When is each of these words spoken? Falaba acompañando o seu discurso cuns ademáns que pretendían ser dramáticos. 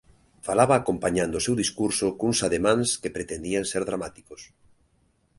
Falaba 0.47 0.73
acompañando 0.77 1.35
o 1.37 1.43
seu 1.45 1.55
discurso 1.61 2.05
cuns 2.19 2.39
ademáns 2.47 2.87
que 3.01 3.13
pretendían 3.15 3.65
ser 3.71 3.81
dramáticos. 3.89 4.41